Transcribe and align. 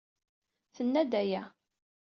Tenna-d 0.75 1.13
aya. 1.21 1.43